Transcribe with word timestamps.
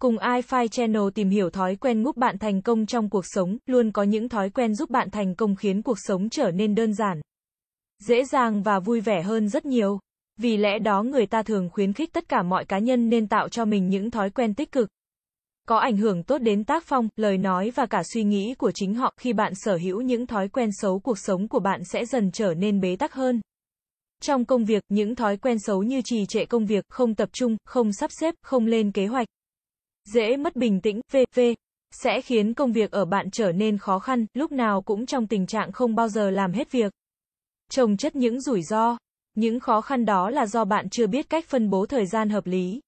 Cùng 0.00 0.16
iFi 0.16 0.68
Channel 0.68 1.02
tìm 1.14 1.28
hiểu 1.28 1.50
thói 1.50 1.76
quen 1.76 2.04
giúp 2.04 2.16
bạn 2.16 2.38
thành 2.38 2.62
công 2.62 2.86
trong 2.86 3.10
cuộc 3.10 3.24
sống, 3.26 3.56
luôn 3.66 3.92
có 3.92 4.02
những 4.02 4.28
thói 4.28 4.50
quen 4.50 4.74
giúp 4.74 4.90
bạn 4.90 5.10
thành 5.10 5.34
công 5.34 5.56
khiến 5.56 5.82
cuộc 5.82 5.98
sống 5.98 6.28
trở 6.28 6.50
nên 6.50 6.74
đơn 6.74 6.94
giản, 6.94 7.20
dễ 7.98 8.24
dàng 8.24 8.62
và 8.62 8.78
vui 8.78 9.00
vẻ 9.00 9.22
hơn 9.22 9.48
rất 9.48 9.66
nhiều. 9.66 9.98
Vì 10.36 10.56
lẽ 10.56 10.78
đó 10.78 11.02
người 11.02 11.26
ta 11.26 11.42
thường 11.42 11.68
khuyến 11.72 11.92
khích 11.92 12.12
tất 12.12 12.28
cả 12.28 12.42
mọi 12.42 12.64
cá 12.64 12.78
nhân 12.78 13.08
nên 13.08 13.26
tạo 13.26 13.48
cho 13.48 13.64
mình 13.64 13.88
những 13.88 14.10
thói 14.10 14.30
quen 14.30 14.54
tích 14.54 14.72
cực. 14.72 14.88
Có 15.68 15.78
ảnh 15.78 15.96
hưởng 15.96 16.22
tốt 16.22 16.38
đến 16.38 16.64
tác 16.64 16.84
phong, 16.86 17.08
lời 17.16 17.38
nói 17.38 17.70
và 17.74 17.86
cả 17.86 18.02
suy 18.14 18.24
nghĩ 18.24 18.54
của 18.58 18.70
chính 18.74 18.94
họ, 18.94 19.14
khi 19.16 19.32
bạn 19.32 19.52
sở 19.54 19.76
hữu 19.76 20.00
những 20.00 20.26
thói 20.26 20.48
quen 20.48 20.70
xấu 20.72 20.98
cuộc 20.98 21.18
sống 21.18 21.48
của 21.48 21.60
bạn 21.60 21.80
sẽ 21.84 22.04
dần 22.04 22.30
trở 22.32 22.54
nên 22.54 22.80
bế 22.80 22.96
tắc 22.96 23.14
hơn. 23.14 23.40
Trong 24.22 24.44
công 24.44 24.64
việc, 24.64 24.82
những 24.88 25.14
thói 25.14 25.36
quen 25.36 25.58
xấu 25.58 25.82
như 25.82 26.00
trì 26.04 26.26
trệ 26.26 26.44
công 26.44 26.66
việc, 26.66 26.84
không 26.88 27.14
tập 27.14 27.28
trung, 27.32 27.56
không 27.64 27.92
sắp 27.92 28.10
xếp, 28.20 28.34
không 28.42 28.66
lên 28.66 28.92
kế 28.92 29.06
hoạch, 29.06 29.28
dễ 30.04 30.36
mất 30.36 30.56
bình 30.56 30.80
tĩnh, 30.80 31.00
v.v. 31.12 31.40
sẽ 31.90 32.20
khiến 32.20 32.54
công 32.54 32.72
việc 32.72 32.90
ở 32.90 33.04
bạn 33.04 33.30
trở 33.30 33.52
nên 33.52 33.78
khó 33.78 33.98
khăn, 33.98 34.26
lúc 34.34 34.52
nào 34.52 34.82
cũng 34.82 35.06
trong 35.06 35.26
tình 35.26 35.46
trạng 35.46 35.72
không 35.72 35.94
bao 35.94 36.08
giờ 36.08 36.30
làm 36.30 36.52
hết 36.52 36.72
việc. 36.72 36.92
Trồng 37.70 37.96
chất 37.96 38.16
những 38.16 38.40
rủi 38.40 38.62
ro. 38.62 38.96
Những 39.36 39.60
khó 39.60 39.80
khăn 39.80 40.04
đó 40.04 40.30
là 40.30 40.46
do 40.46 40.64
bạn 40.64 40.88
chưa 40.88 41.06
biết 41.06 41.30
cách 41.30 41.44
phân 41.48 41.70
bố 41.70 41.86
thời 41.86 42.06
gian 42.06 42.28
hợp 42.28 42.46
lý. 42.46 42.80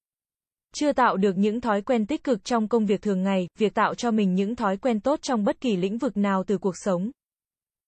Chưa 0.73 0.93
tạo 0.93 1.17
được 1.17 1.37
những 1.37 1.61
thói 1.61 1.81
quen 1.81 2.05
tích 2.05 2.23
cực 2.23 2.43
trong 2.43 2.67
công 2.67 2.85
việc 2.85 3.01
thường 3.01 3.23
ngày, 3.23 3.47
việc 3.59 3.73
tạo 3.73 3.95
cho 3.95 4.11
mình 4.11 4.35
những 4.35 4.55
thói 4.55 4.77
quen 4.77 4.99
tốt 4.99 5.19
trong 5.21 5.43
bất 5.43 5.61
kỳ 5.61 5.75
lĩnh 5.75 5.97
vực 5.97 6.17
nào 6.17 6.43
từ 6.47 6.57
cuộc 6.57 6.77
sống. 6.77 7.11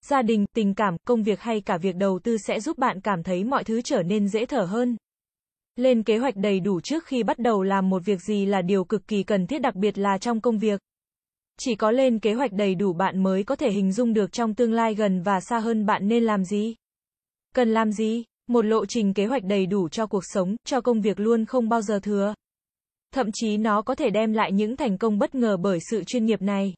Gia 0.06 0.22
đình, 0.22 0.46
tình 0.54 0.74
cảm, 0.74 0.96
công 1.06 1.22
việc 1.22 1.40
hay 1.40 1.60
cả 1.60 1.78
việc 1.78 1.96
đầu 1.96 2.18
tư 2.22 2.36
sẽ 2.38 2.60
giúp 2.60 2.78
bạn 2.78 3.00
cảm 3.00 3.22
thấy 3.22 3.44
mọi 3.44 3.64
thứ 3.64 3.82
trở 3.82 4.02
nên 4.02 4.28
dễ 4.28 4.46
thở 4.46 4.62
hơn. 4.62 4.96
Lên 5.76 6.02
kế 6.02 6.18
hoạch 6.18 6.36
đầy 6.36 6.60
đủ 6.60 6.80
trước 6.80 7.04
khi 7.04 7.22
bắt 7.22 7.38
đầu 7.38 7.62
làm 7.62 7.88
một 7.88 8.04
việc 8.04 8.20
gì 8.20 8.46
là 8.46 8.62
điều 8.62 8.84
cực 8.84 9.08
kỳ 9.08 9.22
cần 9.22 9.46
thiết 9.46 9.58
đặc 9.58 9.74
biệt 9.74 9.98
là 9.98 10.18
trong 10.18 10.40
công 10.40 10.58
việc. 10.58 10.80
Chỉ 11.58 11.74
có 11.74 11.90
lên 11.90 12.18
kế 12.18 12.34
hoạch 12.34 12.52
đầy 12.52 12.74
đủ 12.74 12.92
bạn 12.92 13.22
mới 13.22 13.44
có 13.44 13.56
thể 13.56 13.70
hình 13.70 13.92
dung 13.92 14.12
được 14.12 14.32
trong 14.32 14.54
tương 14.54 14.72
lai 14.72 14.94
gần 14.94 15.22
và 15.22 15.40
xa 15.40 15.58
hơn 15.58 15.86
bạn 15.86 16.08
nên 16.08 16.24
làm 16.24 16.44
gì. 16.44 16.74
Cần 17.54 17.68
làm 17.68 17.92
gì? 17.92 18.24
Một 18.46 18.64
lộ 18.64 18.86
trình 18.86 19.14
kế 19.14 19.26
hoạch 19.26 19.44
đầy 19.44 19.66
đủ 19.66 19.88
cho 19.88 20.06
cuộc 20.06 20.24
sống, 20.24 20.56
cho 20.64 20.80
công 20.80 21.00
việc 21.00 21.20
luôn 21.20 21.44
không 21.44 21.68
bao 21.68 21.82
giờ 21.82 22.00
thừa. 22.02 22.34
Thậm 23.14 23.26
chí 23.34 23.56
nó 23.56 23.82
có 23.82 23.94
thể 23.94 24.10
đem 24.10 24.32
lại 24.32 24.52
những 24.52 24.76
thành 24.76 24.98
công 24.98 25.18
bất 25.18 25.34
ngờ 25.34 25.56
bởi 25.56 25.78
sự 25.90 26.04
chuyên 26.04 26.24
nghiệp 26.26 26.42
này. 26.42 26.74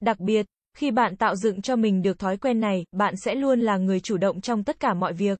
Đặc 0.00 0.20
biệt, 0.20 0.46
khi 0.76 0.90
bạn 0.90 1.16
tạo 1.16 1.36
dựng 1.36 1.62
cho 1.62 1.76
mình 1.76 2.02
được 2.02 2.18
thói 2.18 2.36
quen 2.36 2.60
này, 2.60 2.84
bạn 2.92 3.14
sẽ 3.24 3.34
luôn 3.34 3.60
là 3.60 3.76
người 3.76 4.00
chủ 4.00 4.16
động 4.16 4.40
trong 4.40 4.64
tất 4.64 4.80
cả 4.80 4.94
mọi 4.94 5.12
việc. 5.12 5.38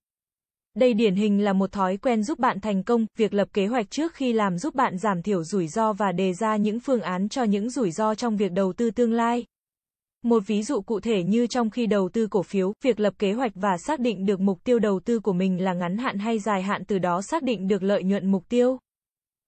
Đây 0.80 0.94
điển 0.94 1.14
hình 1.14 1.44
là 1.44 1.52
một 1.52 1.72
thói 1.72 1.96
quen 1.96 2.22
giúp 2.22 2.38
bạn 2.38 2.60
thành 2.60 2.82
công, 2.82 3.06
việc 3.16 3.34
lập 3.34 3.48
kế 3.52 3.66
hoạch 3.66 3.90
trước 3.90 4.14
khi 4.14 4.32
làm 4.32 4.58
giúp 4.58 4.74
bạn 4.74 4.98
giảm 4.98 5.22
thiểu 5.22 5.44
rủi 5.44 5.68
ro 5.68 5.92
và 5.92 6.12
đề 6.12 6.32
ra 6.32 6.56
những 6.56 6.80
phương 6.80 7.00
án 7.00 7.28
cho 7.28 7.42
những 7.42 7.70
rủi 7.70 7.90
ro 7.90 8.14
trong 8.14 8.36
việc 8.36 8.52
đầu 8.52 8.72
tư 8.72 8.90
tương 8.90 9.12
lai. 9.12 9.44
Một 10.22 10.42
ví 10.46 10.62
dụ 10.62 10.80
cụ 10.80 11.00
thể 11.00 11.22
như 11.22 11.46
trong 11.46 11.70
khi 11.70 11.86
đầu 11.86 12.08
tư 12.12 12.26
cổ 12.30 12.42
phiếu, 12.42 12.72
việc 12.84 13.00
lập 13.00 13.14
kế 13.18 13.32
hoạch 13.32 13.52
và 13.54 13.76
xác 13.86 14.00
định 14.00 14.26
được 14.26 14.40
mục 14.40 14.64
tiêu 14.64 14.78
đầu 14.78 15.00
tư 15.00 15.20
của 15.20 15.32
mình 15.32 15.64
là 15.64 15.74
ngắn 15.74 15.98
hạn 15.98 16.18
hay 16.18 16.38
dài 16.38 16.62
hạn 16.62 16.84
từ 16.84 16.98
đó 16.98 17.22
xác 17.22 17.42
định 17.42 17.68
được 17.68 17.82
lợi 17.82 18.02
nhuận 18.02 18.30
mục 18.30 18.48
tiêu. 18.48 18.78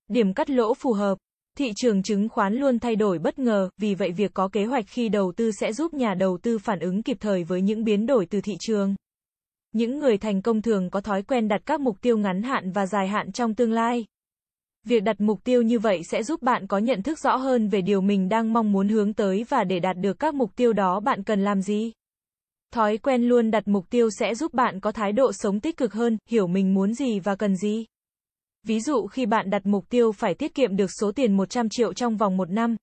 Điểm 0.08 0.34
cắt 0.34 0.50
lỗ 0.50 0.74
phù 0.74 0.92
hợp. 0.92 1.18
Thị 1.58 1.72
trường 1.76 2.02
chứng 2.02 2.28
khoán 2.28 2.54
luôn 2.54 2.78
thay 2.78 2.96
đổi 2.96 3.18
bất 3.18 3.38
ngờ, 3.38 3.68
vì 3.80 3.94
vậy 3.94 4.12
việc 4.12 4.34
có 4.34 4.48
kế 4.48 4.64
hoạch 4.64 4.84
khi 4.88 5.08
đầu 5.08 5.32
tư 5.36 5.50
sẽ 5.60 5.72
giúp 5.72 5.94
nhà 5.94 6.14
đầu 6.14 6.38
tư 6.42 6.58
phản 6.58 6.78
ứng 6.78 7.02
kịp 7.02 7.16
thời 7.20 7.44
với 7.44 7.62
những 7.62 7.84
biến 7.84 8.06
đổi 8.06 8.26
từ 8.26 8.40
thị 8.40 8.52
trường. 8.60 8.94
Những 9.72 9.98
người 9.98 10.18
thành 10.18 10.42
công 10.42 10.62
thường 10.62 10.90
có 10.90 11.00
thói 11.00 11.22
quen 11.22 11.48
đặt 11.48 11.60
các 11.66 11.80
mục 11.80 12.00
tiêu 12.00 12.18
ngắn 12.18 12.42
hạn 12.42 12.70
và 12.70 12.86
dài 12.86 13.08
hạn 13.08 13.32
trong 13.32 13.54
tương 13.54 13.72
lai. 13.72 14.04
Việc 14.84 15.02
đặt 15.02 15.20
mục 15.20 15.44
tiêu 15.44 15.62
như 15.62 15.78
vậy 15.78 16.00
sẽ 16.10 16.22
giúp 16.22 16.42
bạn 16.42 16.66
có 16.66 16.78
nhận 16.78 17.02
thức 17.02 17.18
rõ 17.18 17.36
hơn 17.36 17.68
về 17.68 17.80
điều 17.80 18.00
mình 18.00 18.28
đang 18.28 18.52
mong 18.52 18.72
muốn 18.72 18.88
hướng 18.88 19.12
tới 19.12 19.44
và 19.48 19.64
để 19.64 19.80
đạt 19.80 19.96
được 19.96 20.18
các 20.18 20.34
mục 20.34 20.50
tiêu 20.56 20.72
đó 20.72 21.00
bạn 21.00 21.22
cần 21.22 21.44
làm 21.44 21.62
gì. 21.62 21.92
Thói 22.72 22.98
quen 22.98 23.22
luôn 23.22 23.50
đặt 23.50 23.68
mục 23.68 23.90
tiêu 23.90 24.08
sẽ 24.18 24.34
giúp 24.34 24.54
bạn 24.54 24.80
có 24.80 24.92
thái 24.92 25.12
độ 25.12 25.32
sống 25.32 25.60
tích 25.60 25.76
cực 25.76 25.92
hơn, 25.92 26.18
hiểu 26.30 26.46
mình 26.46 26.74
muốn 26.74 26.94
gì 26.94 27.20
và 27.20 27.34
cần 27.34 27.56
gì. 27.56 27.84
Ví 28.66 28.80
dụ 28.80 29.06
khi 29.06 29.26
bạn 29.26 29.50
đặt 29.50 29.66
mục 29.66 29.84
tiêu 29.88 30.12
phải 30.12 30.34
tiết 30.34 30.54
kiệm 30.54 30.76
được 30.76 30.90
số 31.00 31.12
tiền 31.12 31.36
100 31.36 31.68
triệu 31.68 31.92
trong 31.92 32.16
vòng 32.16 32.36
một 32.36 32.50
năm. 32.50 32.76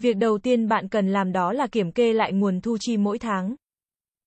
Việc 0.00 0.16
đầu 0.16 0.38
tiên 0.38 0.68
bạn 0.68 0.88
cần 0.88 1.08
làm 1.08 1.32
đó 1.32 1.52
là 1.52 1.66
kiểm 1.66 1.92
kê 1.92 2.12
lại 2.12 2.32
nguồn 2.32 2.60
thu 2.60 2.76
chi 2.80 2.96
mỗi 2.96 3.18
tháng. 3.18 3.54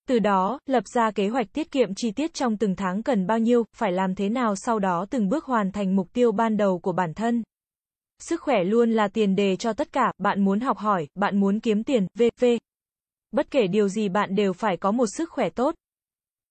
Từ 0.08 0.20
đó, 0.20 0.60
lập 0.66 0.84
ra 0.88 1.12
kế 1.12 1.28
hoạch 1.28 1.48
tiết 1.54 1.72
kiệm 1.72 1.96
chi 1.96 2.12
tiết 2.12 2.34
trong 2.34 2.58
từng 2.58 2.76
tháng 2.76 3.04
cần 3.04 3.28
bao 3.28 3.40
nhiêu, 3.40 3.64
phải 3.78 3.92
làm 3.92 4.16
thế 4.16 4.30
nào 4.30 4.56
sau 4.56 4.80
đó 4.80 5.06
từng 5.10 5.30
bước 5.30 5.46
hoàn 5.46 5.72
thành 5.72 5.96
mục 5.96 6.08
tiêu 6.14 6.32
ban 6.32 6.58
đầu 6.58 6.80
của 6.80 6.92
bản 6.92 7.14
thân. 7.14 7.44
Sức 8.20 8.42
khỏe 8.42 8.64
luôn 8.64 8.92
là 8.92 9.08
tiền 9.08 9.36
đề 9.36 9.56
cho 9.56 9.74
tất 9.74 9.92
cả, 9.92 10.12
bạn 10.18 10.42
muốn 10.42 10.60
học 10.60 10.78
hỏi, 10.78 11.08
bạn 11.16 11.40
muốn 11.40 11.60
kiếm 11.60 11.84
tiền, 11.84 12.08
v.v. 12.20 12.46
Bất 13.32 13.52
kể 13.52 13.68
điều 13.68 13.88
gì 13.88 14.10
bạn 14.10 14.36
đều 14.36 14.54
phải 14.54 14.78
có 14.78 14.92
một 14.92 15.06
sức 15.18 15.30
khỏe 15.30 15.50
tốt. 15.50 15.76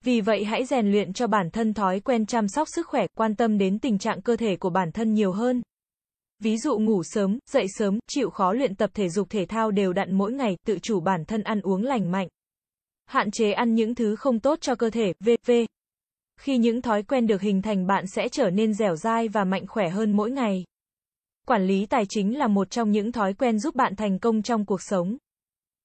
Vì 0.04 0.20
vậy 0.20 0.44
hãy 0.44 0.64
rèn 0.64 0.90
luyện 0.90 1.12
cho 1.12 1.26
bản 1.26 1.50
thân 1.50 1.74
thói 1.74 2.00
quen 2.00 2.26
chăm 2.26 2.48
sóc 2.48 2.68
sức 2.68 2.86
khỏe, 2.86 3.06
quan 3.16 3.36
tâm 3.36 3.58
đến 3.58 3.78
tình 3.78 3.98
trạng 3.98 4.22
cơ 4.22 4.36
thể 4.36 4.56
của 4.56 4.70
bản 4.70 4.92
thân 4.92 5.14
nhiều 5.14 5.32
hơn. 5.32 5.62
Ví 6.42 6.58
dụ 6.58 6.78
ngủ 6.78 7.02
sớm, 7.02 7.38
dậy 7.50 7.66
sớm, 7.78 7.98
chịu 8.08 8.30
khó 8.30 8.52
luyện 8.52 8.74
tập 8.74 8.90
thể 8.94 9.08
dục 9.08 9.30
thể 9.30 9.46
thao 9.46 9.70
đều 9.70 9.92
đặn 9.92 10.14
mỗi 10.14 10.32
ngày, 10.32 10.56
tự 10.66 10.78
chủ 10.78 11.00
bản 11.00 11.24
thân 11.24 11.42
ăn 11.42 11.60
uống 11.60 11.82
lành 11.82 12.10
mạnh. 12.12 12.28
Hạn 13.06 13.30
chế 13.30 13.52
ăn 13.52 13.74
những 13.74 13.94
thứ 13.94 14.16
không 14.16 14.40
tốt 14.40 14.60
cho 14.60 14.74
cơ 14.74 14.90
thể, 14.90 15.12
v.v. 15.20 15.50
Khi 16.40 16.58
những 16.58 16.82
thói 16.82 17.02
quen 17.02 17.26
được 17.26 17.40
hình 17.40 17.62
thành 17.62 17.86
bạn 17.86 18.06
sẽ 18.06 18.28
trở 18.28 18.50
nên 18.50 18.74
dẻo 18.74 18.96
dai 18.96 19.28
và 19.28 19.44
mạnh 19.44 19.66
khỏe 19.66 19.88
hơn 19.88 20.12
mỗi 20.12 20.30
ngày. 20.30 20.64
Quản 21.46 21.66
lý 21.66 21.86
tài 21.86 22.04
chính 22.08 22.38
là 22.38 22.46
một 22.46 22.70
trong 22.70 22.90
những 22.90 23.12
thói 23.12 23.34
quen 23.34 23.58
giúp 23.58 23.74
bạn 23.74 23.96
thành 23.96 24.18
công 24.18 24.42
trong 24.42 24.64
cuộc 24.64 24.82
sống. 24.82 25.16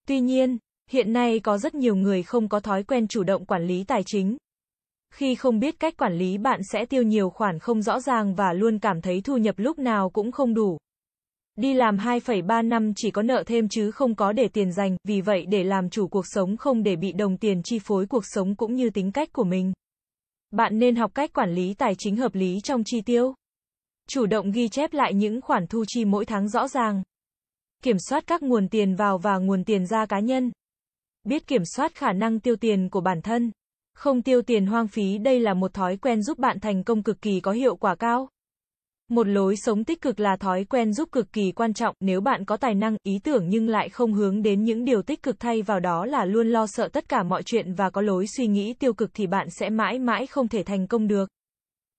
Tuy 0.08 0.19
nhiên, 0.19 0.58
hiện 0.90 1.13
nay 1.13 1.40
có 1.40 1.58
rất 1.58 1.75
nhiều 1.75 1.96
người 1.96 2.24
không 2.24 2.50
có 2.50 2.59
thói 2.59 2.84
quen 2.84 3.08
chủ 3.08 3.24
động 3.24 3.46
quản 3.46 3.68
lý 3.68 3.84
tài 3.84 4.03
chính. 4.06 4.38
Khi 5.13 5.35
không 5.35 5.59
biết 5.59 5.79
cách 5.79 5.97
quản 5.97 6.13
lý 6.13 6.38
bạn 6.38 6.59
sẽ 6.72 6.85
tiêu 6.85 7.03
nhiều 7.03 7.29
khoản 7.29 7.59
không 7.59 7.81
rõ 7.81 8.00
ràng 8.00 8.35
và 8.35 8.53
luôn 8.53 8.79
cảm 8.79 9.02
thấy 9.02 9.22
thu 9.22 9.38
nhập 9.38 9.56
lúc 9.58 9.79
nào 9.79 10.09
cũng 10.09 10.31
không 10.31 10.53
đủ. 10.53 10.78
Đi 11.59 11.74
làm 11.74 11.97
2,3 11.97 12.68
năm 12.68 12.94
chỉ 12.96 13.12
có 13.12 13.22
nợ 13.22 13.44
thêm 13.46 13.70
chứ 13.70 13.92
không 13.92 14.16
có 14.16 14.31
để 14.31 14.47
tiền 14.47 14.72
dành, 14.72 14.97
vì 15.03 15.22
vậy 15.22 15.46
để 15.50 15.64
làm 15.64 15.90
chủ 15.90 16.08
cuộc 16.08 16.25
sống 16.28 16.58
không 16.58 16.84
để 16.84 16.96
bị 16.96 17.12
đồng 17.12 17.38
tiền 17.38 17.64
chi 17.64 17.80
phối 17.84 18.06
cuộc 18.06 18.24
sống 18.25 18.56
cũng 18.56 18.74
như 18.74 18.90
tính 18.90 19.12
cách 19.12 19.30
của 19.34 19.44
mình. 19.44 19.74
Bạn 20.52 20.80
nên 20.80 20.96
học 20.96 21.12
cách 21.14 21.34
quản 21.34 21.52
lý 21.52 21.74
tài 21.74 21.96
chính 21.97 22.16
hợp 22.16 22.36
lý 22.36 22.59
trong 22.64 22.84
chi 22.86 23.02
tiêu. 23.02 23.34
Chủ 24.09 24.25
động 24.25 24.52
ghi 24.52 24.68
chép 24.68 24.94
lại 24.94 25.14
những 25.14 25.42
khoản 25.42 25.68
thu 25.68 25.84
chi 25.88 26.06
mỗi 26.06 26.25
tháng 26.25 26.47
rõ 26.47 26.68
ràng. 26.68 27.03
Kiểm 27.84 27.97
soát 28.09 28.28
các 28.28 28.44
nguồn 28.44 28.68
tiền 28.70 28.96
vào 28.96 29.18
và 29.18 29.38
nguồn 29.38 29.64
tiền 29.64 29.86
ra 29.86 30.06
cá 30.06 30.20
nhân. 30.20 30.52
Biết 31.24 31.47
kiểm 31.47 31.66
soát 31.76 31.96
khả 31.96 32.14
năng 32.14 32.40
tiêu 32.40 32.56
tiền 32.56 32.90
của 32.90 33.02
bản 33.02 33.22
thân. 33.22 33.52
Không 33.94 34.22
tiêu 34.22 34.41
tiền 34.41 34.66
hoang 34.66 34.88
phí 34.88 35.18
đây 35.18 35.40
là 35.40 35.53
một 35.53 35.74
thói 35.74 35.97
quen 35.97 36.24
giúp 36.24 36.40
bạn 36.40 36.59
thành 36.59 36.84
công 36.84 37.03
cực 37.03 37.22
kỳ 37.22 37.40
có 37.40 37.52
hiệu 37.52 37.76
quả 37.76 37.96
cao. 37.96 38.30
Một 39.09 39.28
lối 39.28 39.56
sống 39.56 39.84
tích 39.84 40.02
cực 40.02 40.20
là 40.20 40.36
thói 40.36 40.64
quen 40.64 40.94
giúp 40.94 41.09
cực 41.12 41.34
kỳ 41.34 41.52
quan 41.52 41.74
trọng, 41.74 41.96
nếu 42.00 42.22
bạn 42.22 42.46
có 42.46 42.58
tài 42.58 42.75
năng, 42.75 42.97
ý 43.03 43.20
tưởng 43.24 43.50
nhưng 43.50 43.68
lại 43.68 43.90
không 43.90 44.14
hướng 44.14 44.42
đến 44.42 44.64
những 44.64 44.86
điều 44.86 45.02
tích 45.02 45.24
cực 45.24 45.40
thay 45.40 45.62
vào 45.62 45.80
đó 45.80 46.06
là 46.06 46.25
luôn 46.25 46.47
lo 46.47 46.68
sợ 46.68 46.88
tất 46.88 47.09
cả 47.09 47.24
mọi 47.24 47.44
chuyện 47.44 47.74
và 47.74 47.90
có 47.90 48.02
lối 48.02 48.28
suy 48.28 48.47
nghĩ 48.47 48.74
tiêu 48.74 48.94
cực 48.94 49.09
thì 49.14 49.28
bạn 49.28 49.50
sẽ 49.50 49.70
mãi 49.70 50.00
mãi 50.00 50.28
không 50.28 50.47
thể 50.47 50.64
thành 50.64 50.88
công 50.88 51.08
được. 51.08 51.30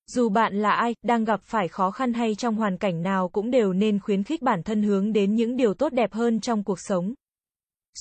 Dù 0.06 0.28
bạn 0.28 0.54
là 0.54 0.70
ai, 0.70 0.94
đang 1.02 1.24
gặp 1.24 1.40
phải 1.42 1.68
khó 1.68 1.90
khăn 1.90 2.12
hay 2.12 2.34
trong 2.34 2.54
hoàn 2.54 2.78
cảnh 2.78 3.02
nào 3.02 3.28
cũng 3.28 3.50
đều 3.50 3.72
nên 3.72 4.00
khuyến 4.00 4.22
khích 4.22 4.42
bản 4.42 4.62
thân 4.62 4.82
hướng 4.82 5.12
đến 5.12 5.34
những 5.34 5.56
điều 5.56 5.74
tốt 5.74 5.92
đẹp 5.92 6.12
hơn 6.12 6.40
trong 6.40 6.64
cuộc 6.64 6.80
sống. 6.80 7.14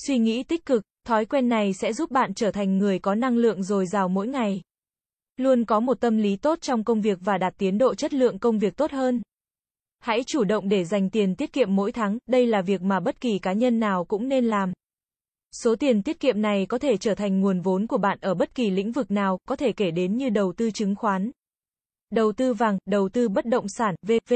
Suy 0.06 0.18
nghĩ 0.18 0.42
tích 0.42 0.66
cực, 0.66 0.82
thói 1.06 1.24
quen 1.24 1.48
này 1.48 1.72
sẽ 1.72 1.92
giúp 1.92 2.10
bạn 2.10 2.34
trở 2.34 2.50
thành 2.50 2.78
người 2.78 2.98
có 2.98 3.14
năng 3.14 3.36
lượng 3.36 3.62
dồi 3.62 3.86
dào 3.86 4.08
mỗi 4.08 4.28
ngày 4.28 4.62
luôn 5.40 5.64
có 5.64 5.80
một 5.80 6.00
tâm 6.00 6.16
lý 6.16 6.36
tốt 6.36 6.58
trong 6.60 6.84
công 6.84 7.00
việc 7.00 7.18
và 7.20 7.38
đạt 7.38 7.54
tiến 7.58 7.78
độ 7.78 7.94
chất 7.94 8.14
lượng 8.14 8.38
công 8.38 8.58
việc 8.58 8.76
tốt 8.76 8.90
hơn. 8.90 9.22
Hãy 10.00 10.24
chủ 10.26 10.44
động 10.44 10.68
để 10.68 10.84
dành 10.84 11.10
tiền 11.10 11.34
tiết 11.34 11.52
kiệm 11.52 11.76
mỗi 11.76 11.92
tháng, 11.92 12.18
đây 12.26 12.46
là 12.46 12.62
việc 12.62 12.82
mà 12.82 13.00
bất 13.00 13.20
kỳ 13.20 13.38
cá 13.38 13.52
nhân 13.52 13.80
nào 13.80 14.04
cũng 14.04 14.28
nên 14.28 14.44
làm. 14.44 14.72
Số 15.62 15.76
tiền 15.76 16.02
tiết 16.02 16.20
kiệm 16.20 16.42
này 16.42 16.66
có 16.66 16.78
thể 16.78 16.96
trở 16.96 17.14
thành 17.14 17.40
nguồn 17.40 17.60
vốn 17.60 17.86
của 17.86 17.98
bạn 17.98 18.18
ở 18.20 18.34
bất 18.34 18.54
kỳ 18.54 18.70
lĩnh 18.70 18.92
vực 18.92 19.10
nào, 19.10 19.38
có 19.48 19.56
thể 19.56 19.72
kể 19.72 19.90
đến 19.90 20.16
như 20.16 20.28
đầu 20.28 20.52
tư 20.56 20.70
chứng 20.70 20.94
khoán, 20.94 21.30
đầu 22.10 22.32
tư 22.32 22.54
vàng, 22.54 22.78
đầu 22.86 23.08
tư 23.08 23.28
bất 23.28 23.46
động 23.46 23.68
sản, 23.68 23.94
v.v. 24.02 24.34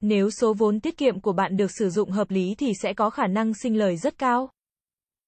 Nếu 0.00 0.30
số 0.30 0.54
vốn 0.54 0.80
tiết 0.80 0.96
kiệm 0.96 1.20
của 1.20 1.32
bạn 1.32 1.56
được 1.56 1.70
sử 1.78 1.90
dụng 1.90 2.10
hợp 2.10 2.30
lý 2.30 2.54
thì 2.58 2.72
sẽ 2.82 2.94
có 2.94 3.10
khả 3.10 3.26
năng 3.26 3.54
sinh 3.54 3.76
lời 3.76 3.96
rất 3.96 4.18
cao. 4.18 4.50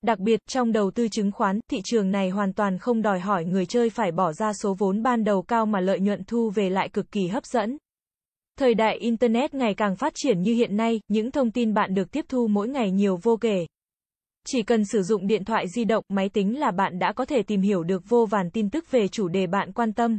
Đặc 0.05 0.19
biệt, 0.19 0.41
trong 0.49 0.73
đầu 0.73 0.91
tư 0.91 1.09
chứng 1.09 1.33
khoán, 1.33 1.61
thị 1.71 1.81
trường 1.85 2.11
này 2.11 2.31
hoàn 2.31 2.53
toàn 2.53 2.79
không 2.79 3.03
đòi 3.03 3.21
hỏi 3.21 3.45
người 3.45 3.67
chơi 3.67 3.91
phải 3.91 4.13
bỏ 4.13 4.33
ra 4.33 4.53
số 4.53 4.75
vốn 4.79 5.03
ban 5.03 5.25
đầu 5.25 5.43
cao 5.43 5.67
mà 5.67 5.81
lợi 5.81 6.01
nhuận 6.01 6.25
thu 6.25 6.51
về 6.51 6.71
lại 6.71 6.89
cực 6.89 7.11
kỳ 7.11 7.27
hấp 7.27 7.47
dẫn. 7.47 7.79
Thời 8.59 8.75
đại 8.75 8.97
Internet 8.99 9.55
ngày 9.55 9.75
càng 9.75 9.97
phát 9.97 10.13
triển 10.17 10.43
như 10.43 10.55
hiện 10.55 10.77
nay, 10.77 11.01
những 11.09 11.31
thông 11.31 11.51
tin 11.51 11.75
bạn 11.75 11.95
được 11.95 12.11
tiếp 12.13 12.25
thu 12.29 12.47
mỗi 12.47 12.69
ngày 12.69 12.91
nhiều 12.91 13.19
vô 13.23 13.37
kể. 13.37 13.67
Chỉ 14.47 14.63
cần 14.63 14.85
sử 14.85 15.03
dụng 15.03 15.27
điện 15.27 15.45
thoại 15.45 15.69
di 15.69 15.85
động, 15.85 16.05
máy 16.09 16.29
tính 16.29 16.59
là 16.59 16.71
bạn 16.71 16.99
đã 16.99 17.13
có 17.13 17.25
thể 17.25 17.43
tìm 17.43 17.61
hiểu 17.61 17.83
được 17.83 18.03
vô 18.09 18.27
vàn 18.27 18.51
tin 18.51 18.71
tức 18.71 18.91
về 18.91 19.09
chủ 19.09 19.29
đề 19.29 19.47
bạn 19.47 19.73
quan 19.73 19.93
tâm. 19.93 20.19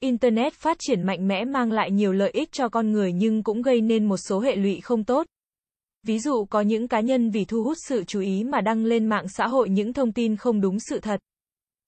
Internet 0.00 0.52
phát 0.54 0.76
triển 0.80 1.02
mạnh 1.02 1.28
mẽ 1.28 1.44
mang 1.44 1.72
lại 1.72 1.90
nhiều 1.90 2.12
lợi 2.12 2.30
ích 2.30 2.52
cho 2.52 2.68
con 2.68 2.92
người 2.92 3.12
nhưng 3.12 3.42
cũng 3.42 3.62
gây 3.62 3.80
nên 3.80 4.04
một 4.04 4.16
số 4.16 4.40
hệ 4.40 4.56
lụy 4.56 4.80
không 4.80 5.04
tốt. 5.04 5.26
Ví 6.02 6.18
dụ 6.18 6.44
có 6.44 6.60
những 6.60 6.88
cá 6.88 7.00
nhân 7.00 7.30
vì 7.30 7.44
thu 7.44 7.62
hút 7.62 7.76
sự 7.88 8.04
chú 8.04 8.20
ý 8.20 8.44
mà 8.44 8.60
đăng 8.60 8.84
lên 8.84 9.06
mạng 9.06 9.26
xã 9.28 9.46
hội 9.46 9.68
những 9.68 9.92
thông 9.92 10.12
tin 10.12 10.36
không 10.36 10.60
đúng 10.60 10.80
sự 10.80 11.00
thật. 11.00 11.20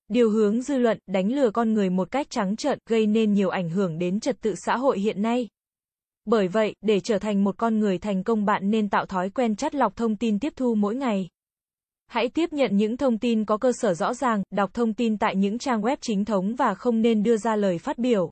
Điều 0.08 0.30
hướng 0.30 0.62
dư 0.62 0.78
luận, 0.78 0.98
đánh 1.06 1.32
lừa 1.32 1.50
con 1.50 1.72
người 1.72 1.90
một 1.90 2.10
cách 2.10 2.30
trắng 2.30 2.56
trợn, 2.56 2.78
gây 2.88 3.06
nên 3.06 3.32
nhiều 3.32 3.48
ảnh 3.48 3.70
hưởng 3.70 3.98
đến 3.98 4.20
trật 4.20 4.40
tự 4.40 4.54
xã 4.54 4.76
hội 4.76 4.98
hiện 4.98 5.22
nay. 5.22 5.48
Bởi 6.24 6.48
vậy, 6.48 6.74
để 6.80 7.00
trở 7.00 7.18
thành 7.18 7.44
một 7.44 7.56
con 7.58 7.78
người 7.78 7.98
thành 7.98 8.24
công 8.24 8.44
bạn 8.44 8.70
nên 8.70 8.88
tạo 8.88 9.06
thói 9.06 9.30
quen 9.30 9.56
chắt 9.56 9.74
lọc 9.74 9.96
thông 9.96 10.16
tin 10.16 10.38
tiếp 10.38 10.52
thu 10.56 10.74
mỗi 10.74 10.94
ngày. 10.94 11.28
Hãy 12.06 12.28
tiếp 12.28 12.52
nhận 12.52 12.76
những 12.76 12.96
thông 12.96 13.18
tin 13.18 13.44
có 13.44 13.56
cơ 13.56 13.72
sở 13.72 13.94
rõ 13.94 14.14
ràng, 14.14 14.42
đọc 14.50 14.70
thông 14.74 14.94
tin 14.94 15.18
tại 15.18 15.36
những 15.36 15.58
trang 15.58 15.82
web 15.82 15.96
chính 16.00 16.24
thống 16.24 16.54
và 16.54 16.74
không 16.74 17.02
nên 17.02 17.22
đưa 17.22 17.36
ra 17.36 17.56
lời 17.56 17.78
phát 17.78 17.98
biểu. 17.98 18.30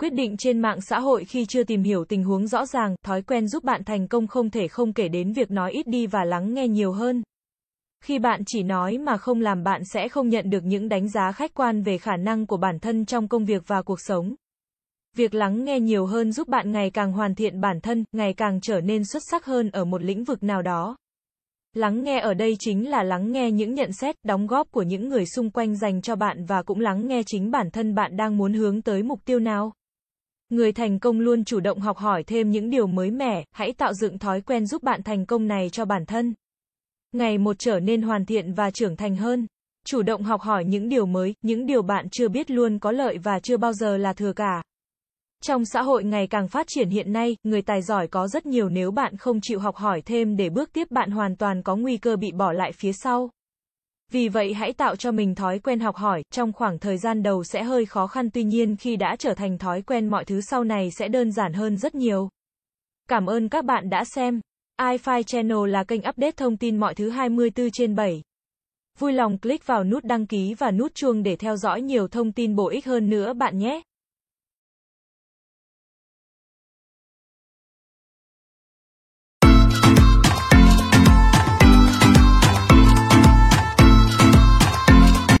Quyết 0.00 0.12
định 0.12 0.36
trên 0.36 0.58
mạng 0.58 0.80
xã 0.80 1.00
hội 1.00 1.24
khi 1.24 1.46
chưa 1.46 1.64
tìm 1.64 1.82
hiểu 1.82 2.04
tình 2.04 2.24
huống 2.24 2.46
rõ 2.46 2.66
ràng, 2.66 2.96
thói 3.04 3.22
quen 3.22 3.48
giúp 3.48 3.64
bạn 3.64 3.84
thành 3.84 4.08
công 4.08 4.26
không 4.26 4.50
thể 4.50 4.68
không 4.68 4.92
kể 4.92 5.08
đến 5.08 5.32
việc 5.32 5.50
nói 5.50 5.72
ít 5.72 5.86
đi 5.86 6.06
và 6.06 6.24
lắng 6.24 6.54
nghe 6.54 6.68
nhiều 6.68 6.92
hơn. 6.92 7.22
Khi 8.04 8.18
bạn 8.18 8.42
chỉ 8.46 8.62
nói 8.62 8.98
mà 8.98 9.16
không 9.16 9.40
làm 9.40 9.62
bạn 9.62 9.82
sẽ 9.92 10.08
không 10.08 10.28
nhận 10.28 10.50
được 10.50 10.64
những 10.64 10.88
đánh 10.88 11.08
giá 11.08 11.32
khách 11.32 11.54
quan 11.54 11.82
về 11.82 11.98
khả 11.98 12.16
năng 12.16 12.46
của 12.46 12.56
bản 12.56 12.78
thân 12.78 13.06
trong 13.06 13.28
công 13.28 13.44
việc 13.44 13.62
và 13.66 13.82
cuộc 13.82 14.00
sống. 14.00 14.34
Việc 15.16 15.34
lắng 15.34 15.64
nghe 15.64 15.80
nhiều 15.80 16.06
hơn 16.06 16.32
giúp 16.32 16.48
bạn 16.48 16.72
ngày 16.72 16.90
càng 16.90 17.12
hoàn 17.12 17.34
thiện 17.34 17.60
bản 17.60 17.80
thân, 17.80 18.04
ngày 18.12 18.34
càng 18.34 18.60
trở 18.62 18.80
nên 18.80 19.04
xuất 19.04 19.22
sắc 19.30 19.44
hơn 19.44 19.70
ở 19.70 19.84
một 19.84 20.02
lĩnh 20.02 20.24
vực 20.24 20.42
nào 20.42 20.62
đó. 20.62 20.96
Lắng 21.74 22.02
nghe 22.02 22.20
ở 22.20 22.34
đây 22.34 22.56
chính 22.58 22.90
là 22.90 23.02
lắng 23.02 23.32
nghe 23.32 23.50
những 23.50 23.74
nhận 23.74 23.92
xét, 23.92 24.14
đóng 24.24 24.46
góp 24.46 24.70
của 24.70 24.82
những 24.82 25.08
người 25.08 25.26
xung 25.26 25.50
quanh 25.50 25.76
dành 25.76 26.02
cho 26.02 26.16
bạn 26.16 26.44
và 26.44 26.62
cũng 26.62 26.80
lắng 26.80 27.06
nghe 27.06 27.22
chính 27.26 27.50
bản 27.50 27.70
thân 27.70 27.94
bạn 27.94 28.16
đang 28.16 28.36
muốn 28.36 28.52
hướng 28.52 28.82
tới 28.82 29.02
mục 29.02 29.20
tiêu 29.24 29.38
nào. 29.38 29.72
Người 30.50 30.72
thành 30.72 30.98
công 30.98 31.20
luôn 31.20 31.44
chủ 31.44 31.60
động 31.60 31.80
học 31.80 31.96
hỏi 31.96 32.22
thêm 32.22 32.50
những 32.50 32.70
điều 32.70 32.86
mới 32.86 33.10
mẻ, 33.10 33.44
hãy 33.52 33.72
tạo 33.72 33.94
dựng 33.94 34.18
thói 34.18 34.40
quen 34.40 34.66
giúp 34.66 34.82
bạn 34.82 35.02
thành 35.02 35.26
công 35.26 35.46
này 35.46 35.68
cho 35.72 35.84
bản 35.84 36.06
thân. 36.06 36.34
Ngày 37.12 37.38
một 37.38 37.58
trở 37.58 37.80
nên 37.80 38.02
hoàn 38.02 38.26
thiện 38.26 38.52
và 38.52 38.70
trưởng 38.70 38.96
thành 38.96 39.16
hơn. 39.16 39.46
Chủ 39.86 40.02
động 40.02 40.22
học 40.22 40.40
hỏi 40.40 40.64
những 40.64 40.88
điều 40.88 41.06
mới, 41.06 41.34
những 41.42 41.66
điều 41.66 41.82
bạn 41.82 42.06
chưa 42.12 42.28
biết 42.28 42.50
luôn 42.50 42.78
có 42.78 42.92
lợi 42.92 43.18
và 43.18 43.40
chưa 43.40 43.56
bao 43.56 43.72
giờ 43.72 43.96
là 43.96 44.12
thừa 44.12 44.32
cả. 44.32 44.62
Trong 45.42 45.64
xã 45.64 45.82
hội 45.82 46.04
ngày 46.04 46.26
càng 46.26 46.48
phát 46.48 46.66
triển 46.68 46.88
hiện 46.88 47.12
nay, 47.12 47.36
người 47.42 47.62
tài 47.62 47.82
giỏi 47.82 48.08
có 48.08 48.28
rất 48.28 48.46
nhiều 48.46 48.68
nếu 48.68 48.90
bạn 48.90 49.16
không 49.16 49.40
chịu 49.42 49.58
học 49.58 49.76
hỏi 49.76 50.02
thêm 50.02 50.36
để 50.36 50.50
bước 50.50 50.72
tiếp 50.72 50.90
bạn 50.90 51.10
hoàn 51.10 51.36
toàn 51.36 51.62
có 51.62 51.76
nguy 51.76 51.96
cơ 51.96 52.16
bị 52.16 52.32
bỏ 52.32 52.52
lại 52.52 52.72
phía 52.72 52.92
sau. 52.92 53.30
Vì 54.12 54.28
vậy 54.28 54.54
hãy 54.54 54.72
tạo 54.72 54.96
cho 54.96 55.12
mình 55.12 55.34
thói 55.34 55.58
quen 55.58 55.80
học 55.80 55.96
hỏi, 55.96 56.22
trong 56.30 56.52
khoảng 56.52 56.78
thời 56.78 56.98
gian 56.98 57.22
đầu 57.22 57.44
sẽ 57.44 57.62
hơi 57.62 57.86
khó 57.86 58.06
khăn 58.06 58.30
tuy 58.30 58.44
nhiên 58.44 58.76
khi 58.76 58.96
đã 58.96 59.16
trở 59.18 59.34
thành 59.34 59.58
thói 59.58 59.82
quen 59.82 60.08
mọi 60.08 60.24
thứ 60.24 60.40
sau 60.40 60.64
này 60.64 60.90
sẽ 60.90 61.08
đơn 61.08 61.32
giản 61.32 61.52
hơn 61.52 61.76
rất 61.76 61.94
nhiều. 61.94 62.28
Cảm 63.08 63.26
ơn 63.26 63.48
các 63.48 63.64
bạn 63.64 63.90
đã 63.90 64.04
xem. 64.04 64.40
iFi 64.80 65.22
Channel 65.22 65.68
là 65.68 65.84
kênh 65.84 66.00
update 66.00 66.32
thông 66.36 66.56
tin 66.56 66.76
mọi 66.76 66.94
thứ 66.94 67.10
24 67.10 67.70
trên 67.70 67.94
7. 67.94 68.22
Vui 68.98 69.12
lòng 69.12 69.38
click 69.38 69.66
vào 69.66 69.84
nút 69.84 70.04
đăng 70.04 70.26
ký 70.26 70.54
và 70.54 70.70
nút 70.70 70.94
chuông 70.94 71.22
để 71.22 71.36
theo 71.36 71.56
dõi 71.56 71.82
nhiều 71.82 72.08
thông 72.08 72.32
tin 72.32 72.56
bổ 72.56 72.68
ích 72.68 72.86
hơn 72.86 73.10
nữa 73.10 73.32
bạn 73.32 73.58
nhé. 73.58 73.82